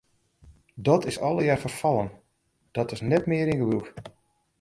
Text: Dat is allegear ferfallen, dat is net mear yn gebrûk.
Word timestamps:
Dat 0.75 1.05
is 1.05 1.19
allegear 1.19 1.57
ferfallen, 1.57 2.11
dat 2.75 2.89
is 2.93 3.01
net 3.09 3.25
mear 3.29 3.49
yn 3.51 3.61
gebrûk. 3.61 3.87